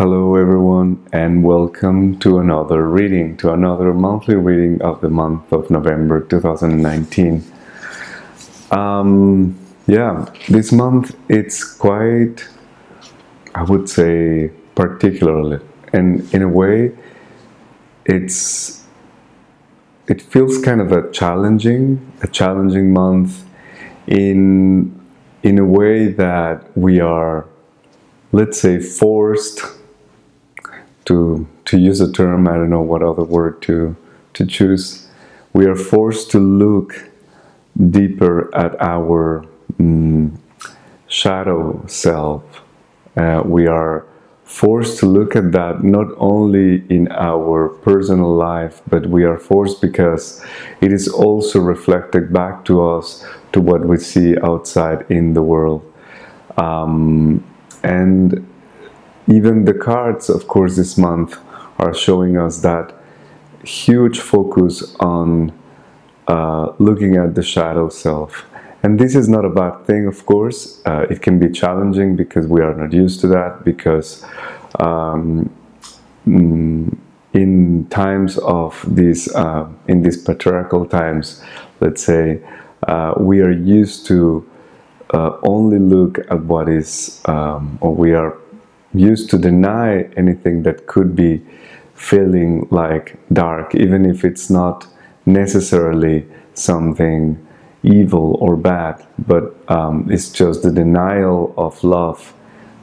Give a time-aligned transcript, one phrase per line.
[0.00, 5.70] Hello, everyone, and welcome to another reading, to another monthly reading of the month of
[5.70, 7.44] November 2019.
[8.70, 12.48] Um, yeah, this month it's quite,
[13.54, 15.60] I would say, particularly,
[15.92, 16.96] and in a way,
[18.06, 18.82] it's
[20.08, 23.44] it feels kind of a challenging, a challenging month,
[24.06, 24.98] in
[25.42, 27.46] in a way that we are,
[28.32, 29.60] let's say, forced
[31.10, 33.96] to to use a term I don't know what other word to
[34.34, 35.08] to choose.
[35.52, 37.10] We are forced to look
[37.98, 39.44] deeper at our
[39.76, 40.36] mm,
[41.08, 42.42] shadow self.
[43.16, 44.06] Uh, we are
[44.44, 49.80] forced to look at that not only in our personal life but we are forced
[49.80, 50.44] because
[50.80, 55.82] it is also reflected back to us to what we see outside in the world.
[56.56, 57.44] Um,
[57.82, 58.46] and
[59.28, 61.38] even the cards, of course, this month
[61.78, 62.94] are showing us that
[63.64, 65.52] huge focus on
[66.28, 68.46] uh, looking at the shadow self.
[68.82, 70.80] And this is not a bad thing, of course.
[70.86, 74.24] Uh, it can be challenging because we are not used to that, because
[74.78, 75.50] um,
[76.26, 76.96] mm,
[77.34, 81.42] in times of these, uh, in these patriarchal times,
[81.80, 82.42] let's say,
[82.88, 84.48] uh, we are used to
[85.12, 88.36] uh, only look at what is, um, or we are
[88.94, 91.42] used to deny anything that could be
[91.94, 94.86] feeling like dark, even if it's not
[95.26, 97.46] necessarily something
[97.82, 102.34] evil or bad, but um, it's just the denial of love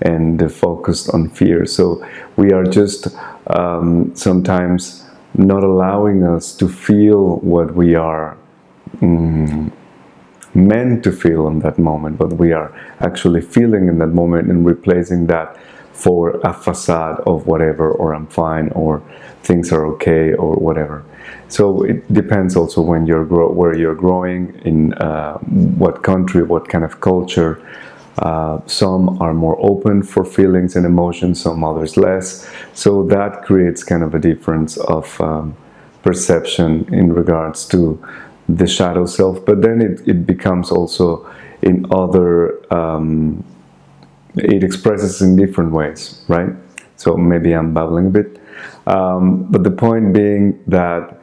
[0.02, 1.66] and the focus on fear.
[1.66, 2.06] So
[2.36, 3.08] we are just
[3.48, 5.04] um, sometimes
[5.36, 8.38] not allowing us to feel what we are
[8.98, 9.72] mm,
[10.54, 14.66] meant to feel in that moment, what we are actually feeling in that moment, and
[14.66, 15.58] replacing that
[15.98, 19.02] for a facade of whatever or I'm fine or
[19.42, 21.04] things are okay or whatever.
[21.50, 25.38] So it depends also when you're grow where you're growing in uh,
[25.84, 27.54] what country, what kind of culture.
[28.20, 32.48] Uh, some are more open for feelings and emotions, some others less.
[32.74, 35.56] So that creates kind of a difference of um,
[36.04, 38.04] perception in regards to
[38.50, 39.46] the shadow self.
[39.46, 41.30] But then it, it becomes also
[41.62, 43.44] in other um,
[44.40, 46.50] it expresses in different ways, right?
[46.96, 48.40] So maybe I'm babbling a bit.
[48.88, 51.20] Um, but the point being that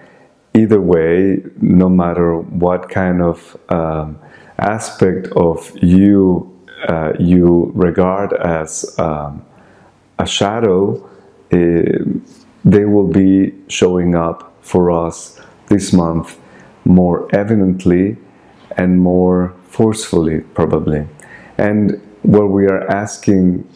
[0.55, 4.19] either way, no matter what kind of um,
[4.59, 6.51] aspect of you
[6.89, 9.45] uh, you regard as um,
[10.19, 11.03] a shadow,
[11.53, 11.59] uh,
[12.65, 16.39] they will be showing up for us this month
[16.85, 18.17] more evidently
[18.77, 21.07] and more forcefully, probably.
[21.59, 23.69] And what we are asking,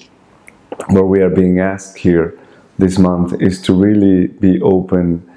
[0.89, 2.39] what we are being asked here
[2.79, 5.29] this month is to really be open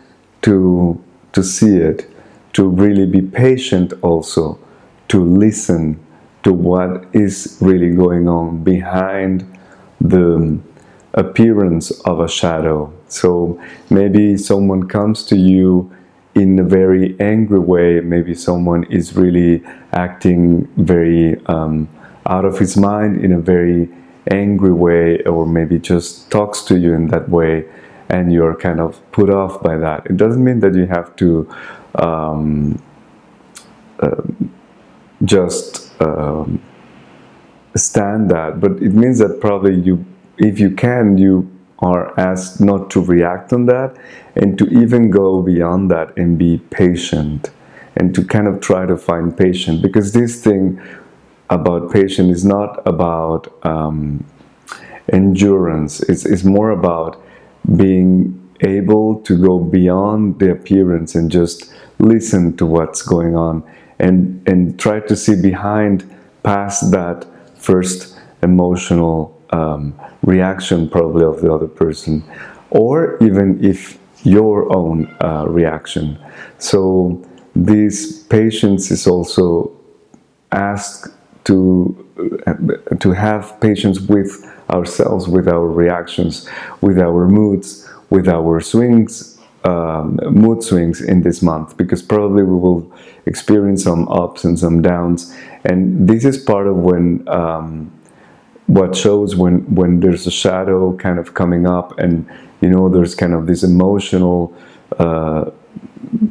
[0.43, 1.01] to,
[1.33, 2.09] to see it,
[2.53, 4.57] to really be patient also,
[5.09, 5.99] to listen
[6.43, 9.45] to what is really going on behind
[9.99, 10.57] the
[11.13, 12.93] appearance of a shadow.
[13.09, 15.91] So maybe someone comes to you
[16.33, 21.89] in a very angry way, maybe someone is really acting very um,
[22.25, 23.89] out of his mind in a very
[24.29, 27.65] angry way or maybe just talks to you in that way
[28.09, 30.05] and you're kind of put off by that.
[30.05, 31.49] It doesn't mean that you have to
[31.95, 32.81] um,
[33.99, 34.21] uh,
[35.23, 36.61] just um,
[37.75, 40.05] stand that, but it means that probably you,
[40.37, 41.49] if you can, you
[41.79, 43.95] are asked not to react on that
[44.35, 47.49] and to even go beyond that and be patient
[47.95, 50.79] and to kind of try to find patience because this thing
[51.51, 54.25] about patience is not about um,
[55.11, 55.99] endurance.
[56.01, 57.21] It's, it's more about
[57.75, 63.63] being able to go beyond the appearance and just listen to what's going on
[63.99, 66.09] and, and try to see behind
[66.43, 67.25] past that
[67.55, 69.93] first emotional um,
[70.23, 72.23] reaction probably of the other person
[72.69, 76.17] or even if your own uh, reaction.
[76.59, 79.71] So this patience is also
[80.51, 81.11] asked
[81.45, 82.07] to
[82.99, 86.47] to have patience with ourselves, with our reactions,
[86.81, 92.55] with our moods, with our swings, um, mood swings in this month, because probably we
[92.55, 92.91] will
[93.25, 95.35] experience some ups and some downs,
[95.65, 97.27] and this is part of when.
[97.27, 97.91] Um,
[98.67, 102.25] what shows when when there's a shadow kind of coming up and
[102.61, 104.55] you know there's kind of this emotional
[104.97, 105.49] uh,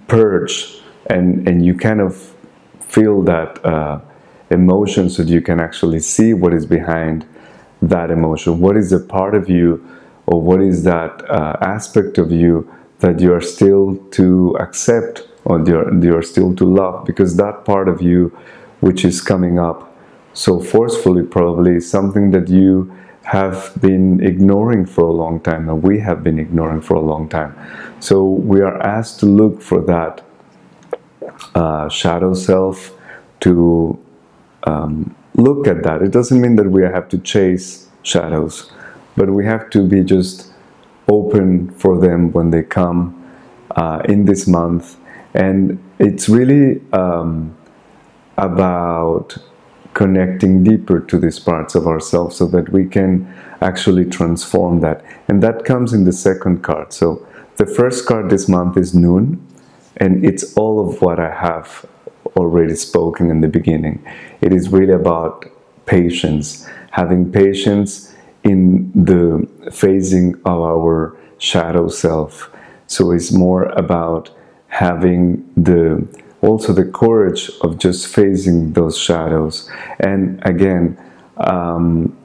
[0.09, 0.81] purge
[1.11, 2.35] and and you kind of
[2.81, 4.01] feel that uh,
[4.51, 7.27] emotion so that you can actually see what is behind
[7.83, 8.61] that emotion.
[8.61, 9.87] What is a part of you
[10.27, 12.71] or what is that uh, aspect of you
[13.01, 17.89] that you are still to accept or you're, you're still to love because that part
[17.89, 18.37] of you
[18.81, 19.97] which is coming up
[20.33, 25.83] so forcefully probably is something that you have been ignoring for a long time and
[25.83, 27.55] we have been ignoring for a long time
[28.01, 30.23] so we are asked to look for that
[31.55, 32.93] uh, shadow self
[33.41, 33.99] to
[34.65, 36.03] um, look at that.
[36.03, 38.73] It doesn't mean that we have to chase shadows
[39.17, 40.53] but we have to be just
[41.09, 43.17] open for them when they come
[43.77, 44.97] uh, in this month.
[45.35, 47.57] And it's really um,
[48.37, 49.37] about
[49.93, 53.31] connecting deeper to these parts of ourselves so that we can
[53.61, 55.05] actually transform that.
[55.29, 56.93] And that comes in the second card.
[56.93, 57.27] So
[57.57, 59.47] the first card this month is noon
[59.97, 61.85] and it's all of what I have
[62.37, 64.05] already spoken in the beginning.
[64.41, 65.45] It is really about
[65.87, 66.69] patience.
[66.91, 72.51] Having patience in the phasing of our shadow self.
[72.87, 74.31] So it's more about
[74.69, 76.07] having the
[76.43, 79.71] also the courage of just facing those shadows.
[79.99, 80.99] And again
[81.37, 82.17] um,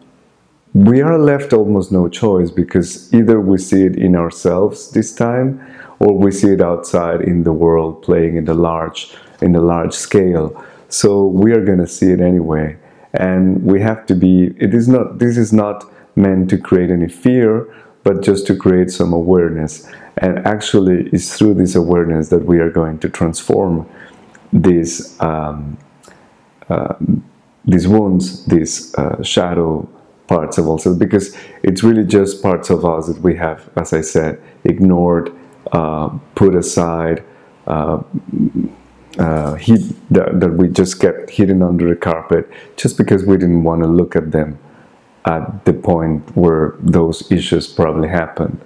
[0.74, 5.66] we are left almost no choice because either we see it in ourselves this time
[6.00, 9.94] or we see it outside in the world playing in the large in the large
[9.94, 10.64] scale.
[10.90, 12.78] So we are going to see it anyway.
[13.14, 15.86] And we have to be it is not this is not
[16.16, 17.74] meant to create any fear
[18.04, 19.90] but just to create some awareness.
[20.18, 23.90] And actually it's through this awareness that we are going to transform
[24.54, 25.78] these um,
[26.70, 26.96] uh,
[27.66, 29.88] these wounds, these uh, shadow
[30.28, 34.02] parts of ourselves, because it's really just parts of us that we have, as I
[34.02, 35.32] said, ignored,
[35.72, 37.24] uh, put aside,
[39.18, 39.58] uh,
[40.12, 43.88] that, that we just kept hidden under the carpet, just because we didn't want to
[43.88, 44.60] look at them
[45.26, 48.60] at the point where those issues probably happened.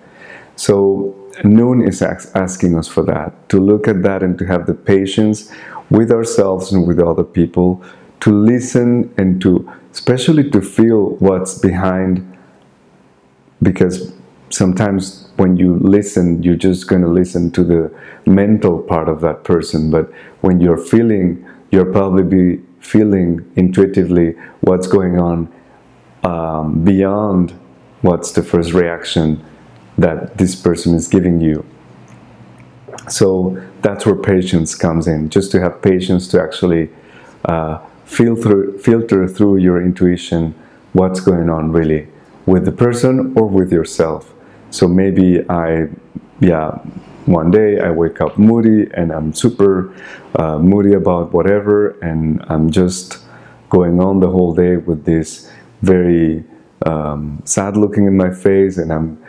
[0.56, 4.74] So Noon is asking us for that, to look at that and to have the
[4.74, 5.52] patience
[5.90, 7.82] with ourselves and with other people,
[8.20, 12.38] to listen and to, especially to feel what's behind,
[13.62, 14.12] because
[14.50, 17.92] sometimes when you listen, you're just going to listen to the
[18.26, 24.86] mental part of that person, but when you're feeling, you'll probably be feeling intuitively what's
[24.86, 25.52] going on
[26.24, 27.58] um, beyond
[28.02, 29.44] what's the first reaction
[29.98, 31.66] that this person is giving you.
[33.08, 36.90] So that's where patience comes in, just to have patience to actually
[37.46, 40.54] uh, filter, filter through your intuition
[40.92, 42.08] what's going on really
[42.46, 44.34] with the person or with yourself.
[44.72, 45.88] So maybe I,
[46.40, 46.80] yeah,
[47.26, 49.94] one day I wake up moody and I'm super
[50.36, 53.20] uh, moody about whatever and I'm just
[53.70, 55.52] going on the whole day with this
[55.82, 56.44] very
[56.86, 59.24] um, sad looking in my face and I'm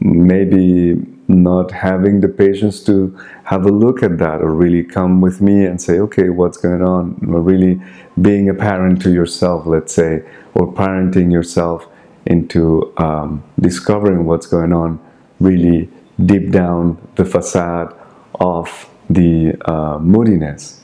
[0.00, 0.94] maybe
[1.28, 5.64] not having the patience to have a look at that or really come with me
[5.64, 7.16] and say, okay, what's going on?
[7.28, 7.80] Or really
[8.20, 10.24] being a parent to yourself, let's say,
[10.54, 11.86] or parenting yourself
[12.30, 14.98] into um, discovering what's going on
[15.40, 15.88] really
[16.24, 17.94] deep down the facade
[18.36, 20.80] of the uh, moodiness.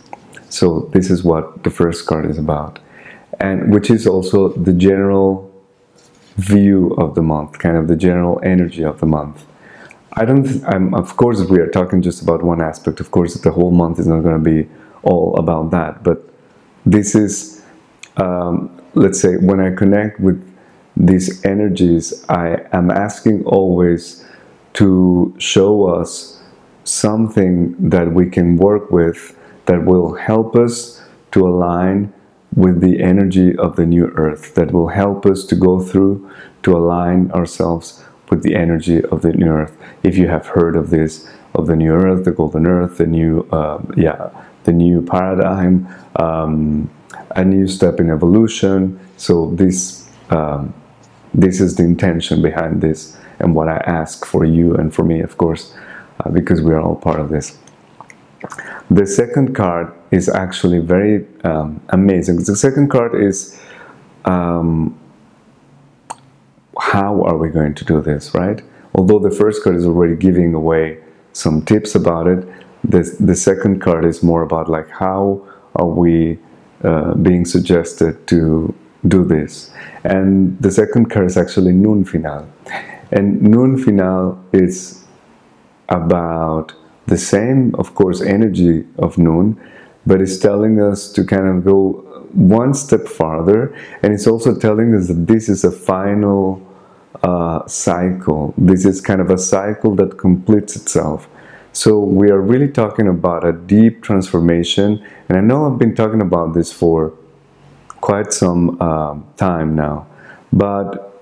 [0.48, 2.78] So this is what the first card is about,
[3.40, 5.50] and which is also the general
[6.36, 9.44] view of the month, kind of the general energy of the month.
[10.12, 13.00] I don't, I'm, of course, we are talking just about one aspect.
[13.00, 14.69] Of course, the whole month is not going to be
[15.03, 16.03] all about that.
[16.03, 16.19] But
[16.86, 17.62] this is,
[18.17, 20.41] um, let's say, when I connect with
[20.96, 24.24] these energies, I am asking always
[24.74, 26.43] to show us
[26.84, 32.12] something that we can work with that will help us to align
[32.55, 36.31] with the energy of the new earth that will help us to go through
[36.62, 39.76] to align ourselves with the energy of the new earth.
[40.03, 43.46] If you have heard of this, of the new earth, the golden earth, the new,
[43.53, 44.31] uh, yeah,
[44.65, 45.86] the new paradigm,
[46.17, 46.91] um,
[47.31, 48.98] a new step in evolution.
[49.17, 50.74] So this, um,
[51.36, 55.20] this is the intention behind this, and what I ask for you and for me,
[55.20, 55.74] of course,
[56.20, 57.58] uh, because we are all part of this.
[58.90, 62.36] The second card is actually very um, amazing.
[62.38, 63.60] The second card is
[64.24, 64.98] um,
[66.78, 68.62] how are we going to do this, right?
[68.94, 70.98] Although the first card is already giving away
[71.32, 72.48] some tips about it,
[72.82, 76.38] the, the second card is more about like how are we
[76.82, 78.74] uh, being suggested to
[79.06, 79.70] do this.
[80.05, 82.48] And the second card is actually Noon Final.
[83.12, 85.05] And Noon Final is
[85.88, 86.72] about
[87.06, 89.60] the same, of course, energy of Noon,
[90.06, 94.94] but it's telling us to kind of go one step farther and it's also telling
[94.94, 96.60] us that this is a final
[97.22, 98.55] a cycle.
[98.58, 101.29] This is kind of a cycle that completes itself.
[101.72, 106.22] So we are really talking about a deep transformation, and I know I've been talking
[106.22, 107.12] about this for
[108.00, 110.06] quite some uh, time now,
[110.53, 111.12] but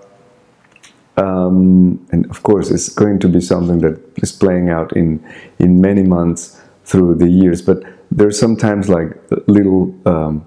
[1.16, 5.24] um, and of course it's going to be something that is playing out in
[5.58, 7.62] in many months through the years.
[7.62, 10.44] But there's sometimes like a little um,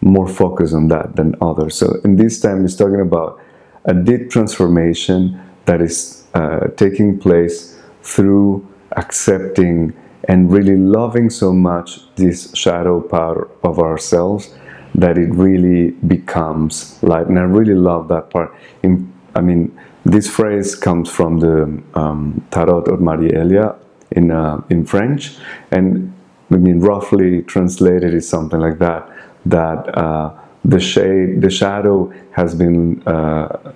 [0.00, 1.76] more focus on that than others.
[1.76, 3.40] So in this time, it's talking about
[3.84, 8.66] a deep transformation that is uh, taking place through
[8.96, 9.94] accepting
[10.24, 14.54] and really loving so much this shadow part of ourselves
[15.00, 17.26] that it really becomes light.
[17.26, 18.54] And I really love that part.
[18.82, 23.76] In, I mean, this phrase comes from the um, Tarot of Marie Elia
[24.12, 25.36] in, uh, in French,
[25.70, 26.12] and
[26.50, 29.08] I mean, roughly translated is something like that
[29.46, 30.32] that uh,
[30.64, 33.72] the shade, the shadow has been uh,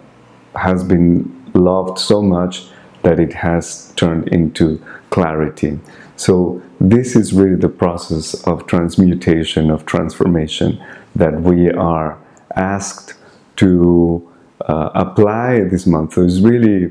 [0.55, 2.67] has been loved so much
[3.03, 5.79] that it has turned into clarity.
[6.17, 10.85] So this is really the process of transmutation, of transformation
[11.15, 12.19] that we are
[12.57, 13.15] asked
[13.57, 14.29] to
[14.69, 16.15] uh, apply this month.
[16.15, 16.91] So it's really,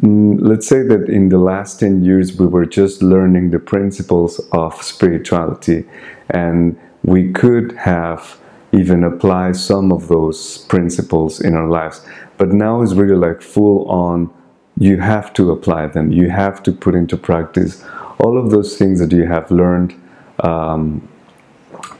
[0.00, 4.40] mm, let's say that in the last 10 years we were just learning the principles
[4.52, 5.86] of spirituality
[6.28, 8.38] and we could have
[8.72, 12.04] even apply some of those principles in our lives.
[12.36, 14.30] But now it's really like full on,
[14.78, 17.82] you have to apply them, you have to put into practice
[18.18, 19.94] all of those things that you have learned
[20.40, 21.06] um,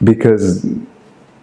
[0.03, 0.65] because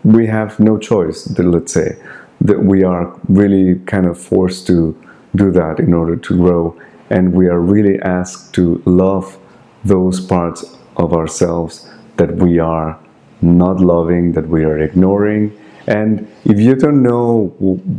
[0.05, 1.97] we have no choice, let's say,
[2.41, 5.01] that we are really kind of forced to
[5.37, 6.81] do that in order to grow.
[7.11, 9.39] And we are really asked to love
[9.85, 12.99] those parts of ourselves that we are
[13.41, 15.57] not loving, that we are ignoring.
[15.87, 17.47] And if you don't know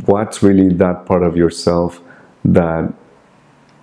[0.06, 2.01] what's really that part of yourself
[2.46, 2.94] that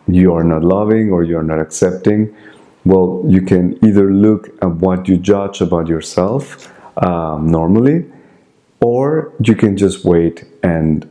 [0.09, 2.35] you are not loving or you're not accepting,
[2.85, 6.73] well, you can either look at what you judge about yourself
[7.03, 8.07] um, normally,
[8.81, 11.09] or you can just wait and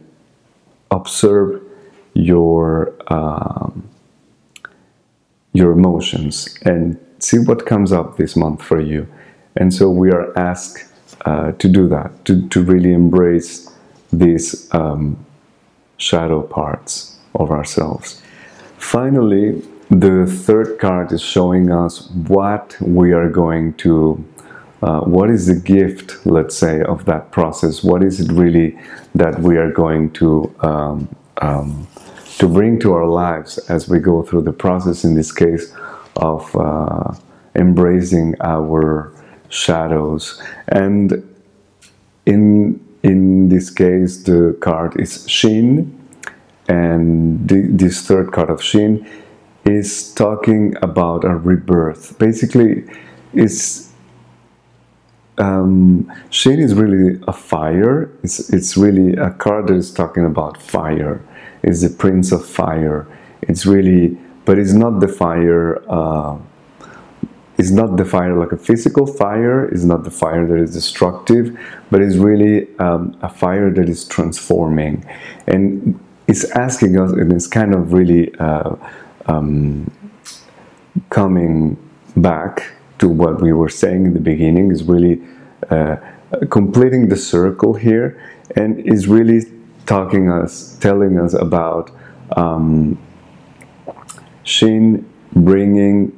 [0.91, 1.61] observe
[2.13, 3.87] your um,
[5.53, 9.07] your emotions and see what comes up this month for you.
[9.55, 10.85] And so we are asked
[11.25, 13.69] uh, to do that, to, to really embrace
[14.11, 15.25] these um,
[15.97, 18.21] shadow parts of ourselves.
[18.77, 24.23] Finally, the third card is showing us what we are going to,
[24.83, 27.83] uh, what is the gift, let's say, of that process?
[27.83, 28.77] What is it really
[29.15, 31.87] that we are going to um, um,
[32.37, 35.03] to bring to our lives as we go through the process?
[35.03, 35.73] In this case,
[36.17, 37.13] of uh,
[37.55, 39.11] embracing our
[39.49, 40.41] shadows.
[40.67, 41.25] And
[42.25, 45.97] in in this case, the card is Shin,
[46.67, 49.07] and this third card of Shin
[49.69, 52.17] is talking about a rebirth.
[52.17, 52.83] Basically,
[53.33, 53.91] it's
[55.37, 58.11] um, Shin is really a fire.
[58.23, 61.21] It's it's really a card that is talking about fire.
[61.63, 63.07] It's the Prince of Fire.
[63.41, 65.81] It's really, but it's not the fire.
[65.89, 66.39] Uh,
[67.59, 71.59] is not the fire like a physical fire, It's not the fire that is destructive,
[71.91, 75.05] but it's really um, a fire that is transforming.
[75.45, 78.75] And it's asking us, and it's kind of really uh,
[79.29, 79.91] um,
[81.09, 81.77] coming
[82.17, 82.53] back
[82.99, 85.21] to what we were saying in the beginning, is really
[85.69, 85.95] uh,
[86.49, 88.07] completing the circle here,
[88.55, 89.41] and is really
[89.85, 91.91] talking us, telling us about
[92.35, 92.97] um,
[94.43, 96.11] Shin bringing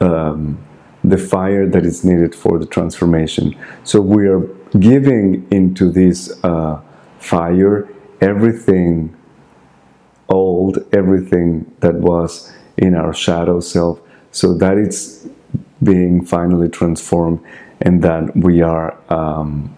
[0.00, 0.58] um,
[1.04, 3.56] the fire that is needed for the transformation.
[3.84, 4.40] So we are
[4.78, 6.80] giving into this uh,
[7.18, 7.88] fire
[8.20, 9.14] everything
[10.28, 15.26] old, everything that was in our shadow self, so that it's
[15.82, 17.40] being finally transformed
[17.80, 19.74] and that we are um,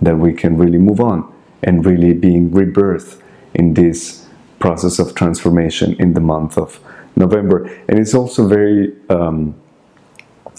[0.00, 3.22] that we can really move on and really being rebirth
[3.54, 4.26] in this
[4.58, 6.80] process of transformation in the month of
[7.16, 7.64] November.
[7.88, 9.54] And it's also very um,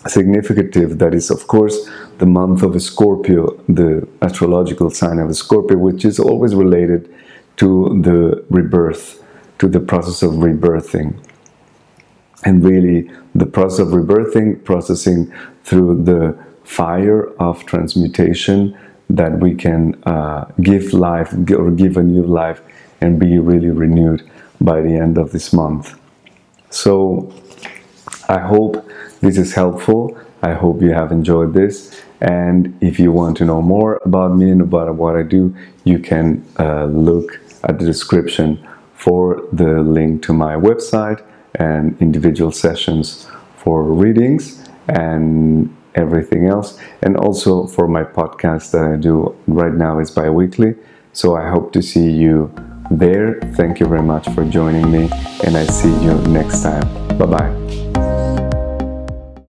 [0.08, 6.05] significant that is of course the month of Scorpio, the astrological sign of Scorpio, which
[6.05, 7.13] is always related
[7.58, 9.24] to the rebirth,
[9.60, 11.18] to the process of rebirthing.
[12.44, 15.34] And really the process of rebirthing, processing
[15.64, 18.78] through the fire of transmutation
[19.10, 22.62] that we can uh, give life or give a new life
[23.02, 24.28] and be really renewed
[24.62, 25.98] by the end of this month.
[26.70, 27.34] So
[28.28, 28.86] I hope
[29.22, 30.18] this is helpful.
[30.42, 32.02] I hope you have enjoyed this.
[32.22, 36.00] And if you want to know more about me and about what I do, you
[36.00, 41.24] can uh, look at the description for the link to my website
[41.55, 46.79] and individual sessions for readings and everything else.
[47.01, 50.75] And also for my podcast that I do right now is bi weekly.
[51.13, 52.53] So I hope to see you
[52.91, 53.39] there.
[53.55, 55.10] Thank you very much for joining me,
[55.43, 56.86] and I see you next time.
[57.17, 57.85] Bye bye.